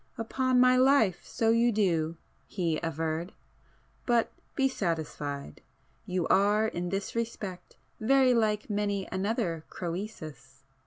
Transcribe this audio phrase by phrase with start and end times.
[0.17, 2.17] "Upon my life, so you do!"
[2.47, 10.63] he averred.—"But be satisfied!—you are in this respect very like many another Crœsus.